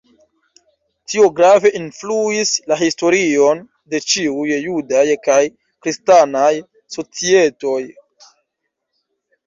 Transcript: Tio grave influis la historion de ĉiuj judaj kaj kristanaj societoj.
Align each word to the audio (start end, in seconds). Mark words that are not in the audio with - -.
Tio 1.11 1.27
grave 1.39 1.71
influis 1.79 2.53
la 2.73 2.79
historion 2.81 3.61
de 3.93 4.01
ĉiuj 4.15 4.49
judaj 4.65 5.07
kaj 5.29 5.39
kristanaj 5.59 6.53
societoj. 6.99 7.81